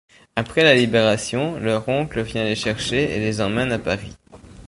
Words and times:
Après 0.35 0.63
la 0.63 0.73
Libération, 0.73 1.59
leur 1.59 1.87
oncle 1.87 2.21
vient 2.23 2.43
les 2.43 2.55
chercher 2.55 3.15
et 3.15 3.19
les 3.19 3.39
emmène 3.39 3.71
à 3.71 3.77
Paris. 3.77 4.17